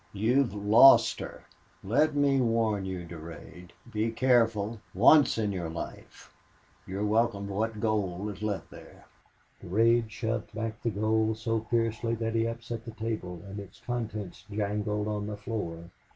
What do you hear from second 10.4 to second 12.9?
back the gold so fiercely that he upset the